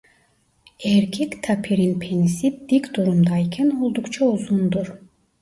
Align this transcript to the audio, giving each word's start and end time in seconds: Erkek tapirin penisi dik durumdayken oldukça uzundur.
Erkek 0.91 1.35
tapirin 1.47 1.93
penisi 2.05 2.51
dik 2.73 2.91
durumdayken 2.97 3.69
oldukça 3.83 4.31
uzundur. 4.33 4.93